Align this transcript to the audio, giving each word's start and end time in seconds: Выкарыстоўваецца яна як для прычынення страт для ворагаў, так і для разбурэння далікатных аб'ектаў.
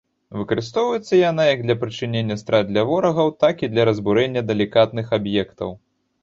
Выкарыстоўваецца 0.37 1.19
яна 1.31 1.43
як 1.47 1.59
для 1.65 1.75
прычынення 1.83 2.37
страт 2.43 2.65
для 2.71 2.85
ворагаў, 2.93 3.27
так 3.45 3.55
і 3.69 3.71
для 3.75 3.87
разбурэння 3.91 4.45
далікатных 4.55 5.15
аб'ектаў. 5.21 5.69